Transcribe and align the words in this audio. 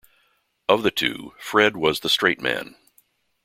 Of 0.67 0.81
the 0.81 0.89
two, 0.89 1.35
Fred 1.37 1.77
was 1.77 1.99
the 1.99 2.09
"straight 2.09 2.41
man". 2.41 2.75